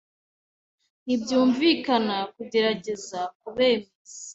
[1.03, 4.15] Ntibyumvikana kugerageza kubemeza.